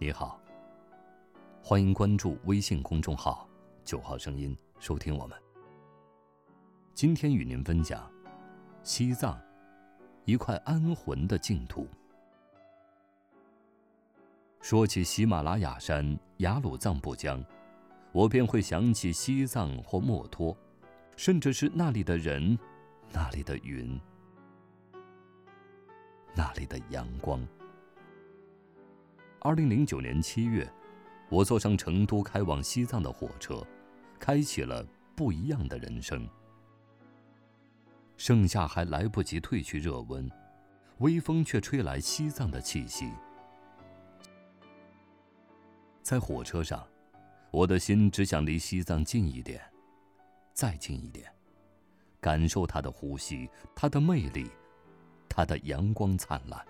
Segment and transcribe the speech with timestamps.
[0.00, 0.40] 你好，
[1.60, 3.48] 欢迎关注微信公众号
[3.84, 5.36] “九号声音”，收听我们。
[6.94, 8.08] 今天与您分享
[8.84, 9.36] 西藏，
[10.24, 11.88] 一块安魂的净土。
[14.60, 17.44] 说起喜马拉雅山雅鲁藏布江，
[18.12, 20.56] 我便会想起西藏或墨脱，
[21.16, 22.56] 甚至是那里的人，
[23.10, 24.00] 那里的云，
[26.36, 27.44] 那里的阳光。
[29.40, 30.68] 二零零九年七月，
[31.28, 33.64] 我坐上成都开往西藏的火车，
[34.18, 34.84] 开启了
[35.14, 36.28] 不一样的人生。
[38.16, 40.28] 盛夏还来不及褪去热温，
[40.98, 43.12] 微风却吹来西藏的气息。
[46.02, 46.84] 在火车上，
[47.52, 49.62] 我的心只想离西藏近一点，
[50.52, 51.32] 再近一点，
[52.20, 54.50] 感受它的呼吸，它的魅力，
[55.28, 56.60] 它的阳光灿烂。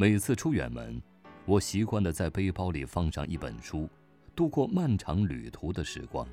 [0.00, 0.98] 每次出远门，
[1.44, 3.86] 我习惯的在背包里放上一本书，
[4.34, 6.26] 度过漫长旅途的时光。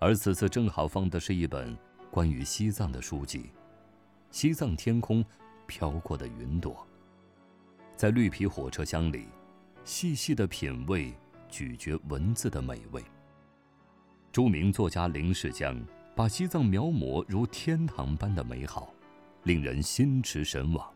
[0.00, 1.78] 而此次正好放的是一本
[2.10, 3.38] 关于西藏的书籍，
[4.32, 5.24] 《西藏天空
[5.68, 6.74] 飘过的云朵》。
[7.94, 9.28] 在绿皮火车厢里，
[9.84, 11.14] 细细的品味、
[11.48, 13.00] 咀嚼文字的美味。
[14.32, 15.80] 著名作家林世江
[16.12, 18.92] 把西藏描摹如天堂般的美好，
[19.44, 20.92] 令人心驰神往。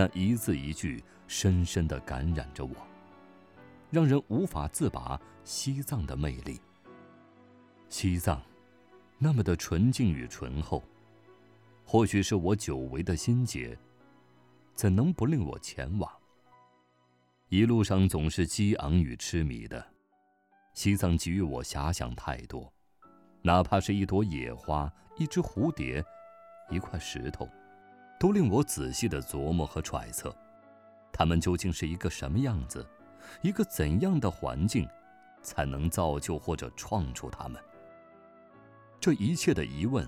[0.00, 2.74] 那一字一句，深深的感染着我，
[3.90, 5.20] 让人无法自拔。
[5.44, 6.58] 西藏的魅力，
[7.90, 8.40] 西藏，
[9.18, 10.82] 那么的纯净与醇厚，
[11.84, 13.76] 或许是我久违的心结，
[14.74, 16.10] 怎能不令我前往？
[17.50, 19.86] 一路上总是激昂与痴迷的，
[20.72, 22.72] 西藏给予我遐想太多，
[23.42, 26.02] 哪怕是一朵野花、一只蝴蝶、
[26.70, 27.46] 一块石头。
[28.20, 30.36] 都令我仔细的琢磨和揣测，
[31.10, 32.86] 他们究竟是一个什么样子，
[33.40, 34.86] 一个怎样的环境，
[35.40, 37.58] 才能造就或者创出他们？
[39.00, 40.06] 这一切的疑问，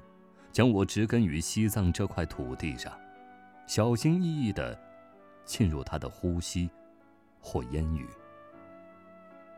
[0.53, 2.93] 将我植根于西藏这块土地上，
[3.67, 4.79] 小心翼翼的
[5.47, 6.69] 浸入他的呼吸
[7.41, 8.07] 或烟雨。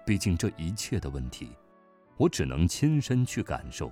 [0.07, 1.51] 毕竟这一切的问题，
[2.17, 3.91] 我只能亲身去感受，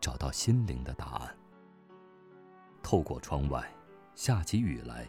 [0.00, 1.36] 找到心灵的答案。
[2.86, 3.68] 透过窗外，
[4.14, 5.08] 下起雨来，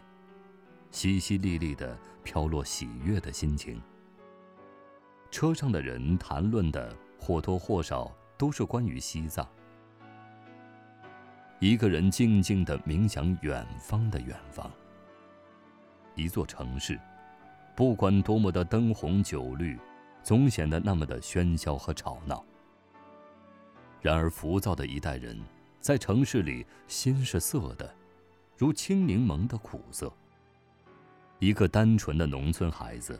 [0.90, 3.80] 淅淅沥沥的飘落喜悦的心情。
[5.30, 9.48] 车上的人谈论的或多或少都是关于西藏。
[11.60, 14.68] 一个人静静的冥想远方的远方。
[16.16, 16.98] 一座城市，
[17.76, 19.78] 不管多么的灯红酒绿，
[20.24, 22.44] 总显得那么的喧嚣和吵闹。
[24.00, 25.40] 然而浮躁的一代人。
[25.80, 27.94] 在城市里，心是涩的，
[28.56, 30.12] 如青柠檬的苦涩。
[31.38, 33.18] 一个单纯的农村孩子，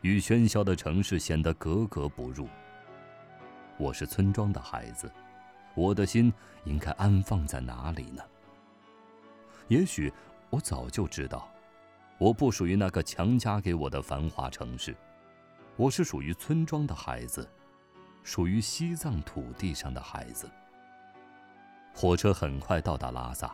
[0.00, 2.48] 与喧嚣的城市显得格格不入。
[3.76, 5.10] 我是村庄的孩子，
[5.74, 6.32] 我的心
[6.64, 8.22] 应该安放在哪里呢？
[9.68, 10.10] 也许
[10.48, 11.46] 我早就知道，
[12.16, 14.96] 我不属于那个强加给我的繁华城市，
[15.76, 17.46] 我是属于村庄的孩子，
[18.24, 20.50] 属于西藏土地上的孩子。
[22.00, 23.52] 火车很快到达拉萨，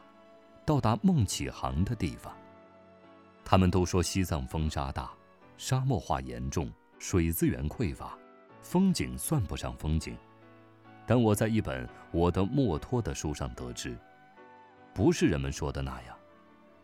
[0.67, 2.31] 到达梦启航的地方。
[3.43, 5.11] 他们都说西藏风沙大，
[5.57, 8.19] 沙漠化严重，水资源匮乏，
[8.61, 10.15] 风景算不上风景。
[11.07, 13.97] 但我在一本我的墨脱的书上得知，
[14.93, 16.15] 不是人们说的那样，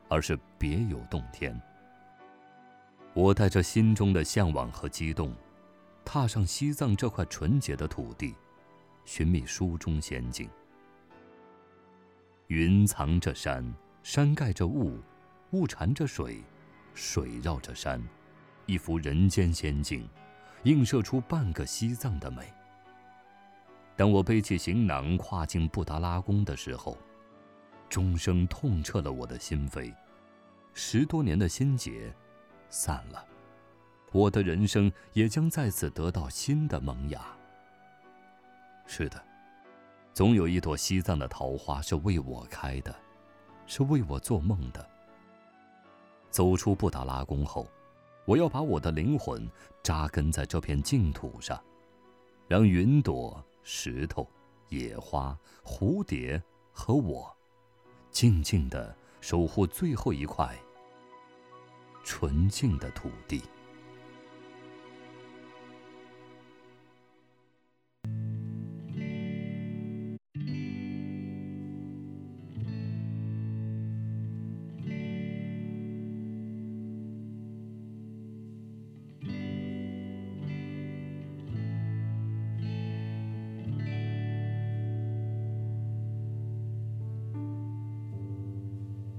[0.08, 1.60] 而是别有洞天。
[3.12, 5.30] 我带着心中的向往和激动，
[6.06, 8.34] 踏上西藏这块纯洁的土地，
[9.04, 10.48] 寻觅书中仙境。
[12.50, 13.64] 云藏着山，
[14.02, 14.98] 山盖着雾，
[15.52, 16.42] 雾缠着水，
[16.94, 18.02] 水绕着山，
[18.66, 20.04] 一幅人间仙境，
[20.64, 22.52] 映射出半个西藏的美。
[23.94, 26.98] 当我背起行囊跨进布达拉宫的时候，
[27.88, 29.94] 钟声痛彻了我的心扉，
[30.74, 32.12] 十多年的心结
[32.68, 33.24] 散了，
[34.10, 37.24] 我的人生也将再次得到新的萌芽。
[38.86, 39.29] 是的。
[40.12, 42.94] 总有一朵西藏的桃花是为我开的，
[43.66, 44.86] 是为我做梦的。
[46.30, 47.66] 走出布达拉宫后，
[48.24, 49.48] 我要把我的灵魂
[49.82, 51.58] 扎根在这片净土上，
[52.46, 54.28] 让云朵、石头、
[54.68, 56.40] 野花、蝴蝶
[56.72, 57.34] 和我，
[58.10, 60.56] 静静的守护最后一块
[62.04, 63.42] 纯净的土地。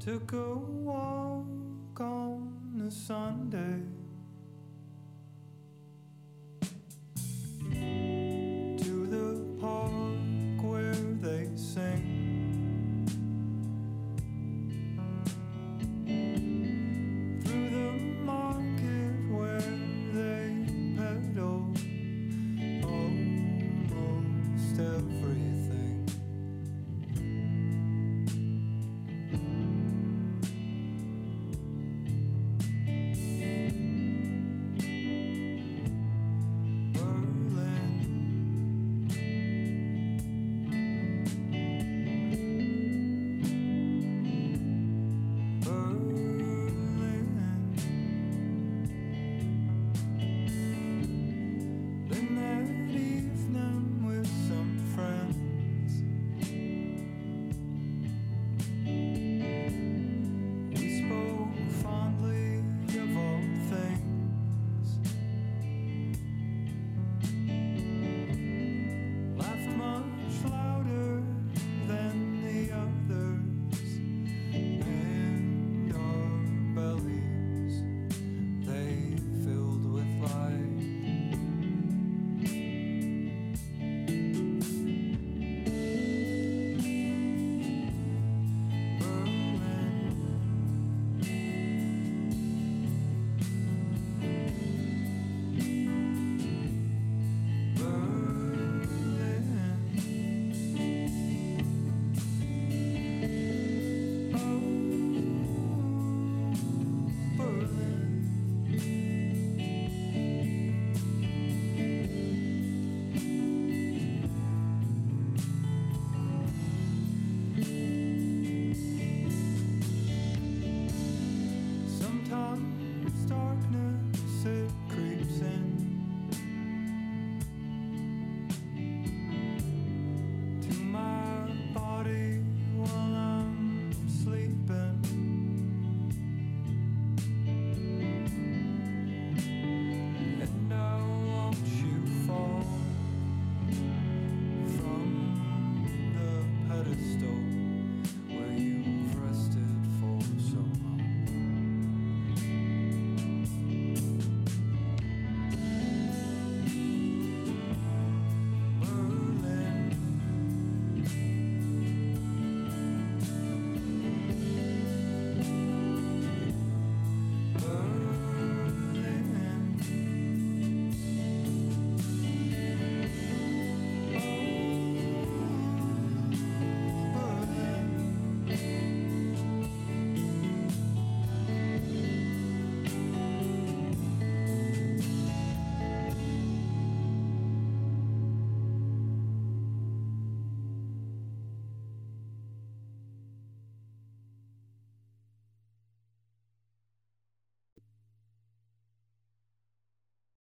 [0.04, 4.01] Took a walk on a Sunday.